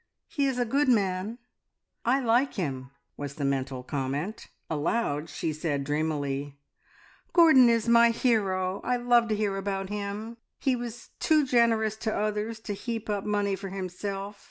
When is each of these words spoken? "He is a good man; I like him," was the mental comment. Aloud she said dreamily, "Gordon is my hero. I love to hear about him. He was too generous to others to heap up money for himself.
"He 0.25 0.47
is 0.47 0.57
a 0.57 0.65
good 0.65 0.89
man; 0.89 1.37
I 2.05 2.19
like 2.21 2.55
him," 2.55 2.89
was 3.17 3.35
the 3.35 3.45
mental 3.45 3.83
comment. 3.83 4.47
Aloud 4.67 5.29
she 5.29 5.53
said 5.53 5.83
dreamily, 5.83 6.57
"Gordon 7.33 7.69
is 7.69 7.87
my 7.87 8.09
hero. 8.09 8.81
I 8.83 8.97
love 8.97 9.27
to 9.27 9.35
hear 9.35 9.57
about 9.57 9.89
him. 9.89 10.37
He 10.57 10.75
was 10.75 11.11
too 11.19 11.45
generous 11.45 11.95
to 11.97 12.17
others 12.17 12.59
to 12.61 12.73
heap 12.73 13.11
up 13.11 13.25
money 13.25 13.55
for 13.55 13.69
himself. 13.69 14.39